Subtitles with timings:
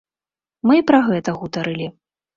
[0.69, 1.87] Мы і пра гэта гутарылі.